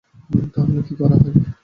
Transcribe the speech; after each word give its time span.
তাহলে 0.53 0.81
কী 0.87 0.93
করা 0.99 1.15
হয়? 1.15 1.33